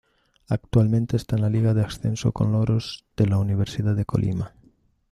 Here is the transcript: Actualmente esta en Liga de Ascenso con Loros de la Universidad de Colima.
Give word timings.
Actualmente 0.49 1.15
esta 1.15 1.35
en 1.35 1.51
Liga 1.51 1.75
de 1.75 1.83
Ascenso 1.83 2.31
con 2.31 2.51
Loros 2.51 3.05
de 3.15 3.27
la 3.27 3.37
Universidad 3.37 3.93
de 3.95 4.03
Colima. 4.05 4.55